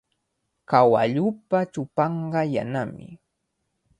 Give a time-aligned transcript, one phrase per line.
[0.69, 3.07] Kawalluupa chupanqa yanami.